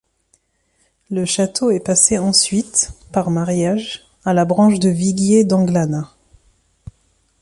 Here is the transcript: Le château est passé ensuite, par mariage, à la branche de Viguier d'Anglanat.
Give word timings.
Le 1.11 1.25
château 1.25 1.69
est 1.69 1.79
passé 1.79 2.17
ensuite, 2.17 2.91
par 3.11 3.29
mariage, 3.29 4.01
à 4.25 4.33
la 4.33 4.45
branche 4.45 4.79
de 4.79 4.89
Viguier 4.89 5.43
d'Anglanat. 5.43 6.09